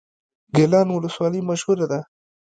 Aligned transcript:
ګیلان 0.55 0.87
ولسوالۍ 0.91 1.41
مشهوره 1.49 1.85
ده؟ 1.91 1.99